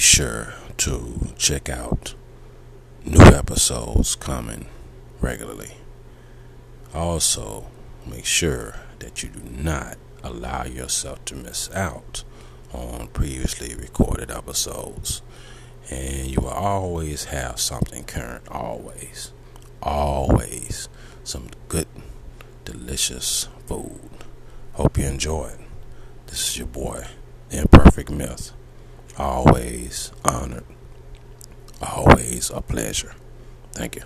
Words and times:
sure 0.00 0.54
to 0.78 1.28
check 1.36 1.68
out 1.68 2.14
new 3.04 3.20
episodes 3.20 4.14
coming 4.14 4.66
regularly. 5.20 5.72
Also, 6.94 7.66
make 8.06 8.24
sure 8.24 8.76
that 8.98 9.22
you 9.22 9.28
do 9.28 9.42
not 9.50 9.96
allow 10.22 10.64
yourself 10.64 11.24
to 11.26 11.34
miss 11.34 11.70
out 11.72 12.24
on 12.72 13.08
previously 13.08 13.74
recorded 13.74 14.30
episodes. 14.30 15.22
And 15.90 16.28
you 16.28 16.40
will 16.40 16.48
always 16.48 17.24
have 17.24 17.58
something 17.60 18.04
current, 18.04 18.44
always, 18.48 19.32
always 19.82 20.88
some 21.24 21.48
good, 21.68 21.88
delicious 22.64 23.48
food. 23.66 24.00
Hope 24.74 24.98
you 24.98 25.04
enjoy 25.04 25.48
it. 25.48 25.60
This 26.26 26.50
is 26.50 26.58
your 26.58 26.68
boy, 26.68 27.06
Imperfect 27.50 28.10
Myth. 28.10 28.52
Always 29.18 30.12
honored, 30.24 30.64
always 31.82 32.50
a 32.50 32.60
pleasure. 32.60 33.14
Thank 33.72 33.96
you. 33.96 34.02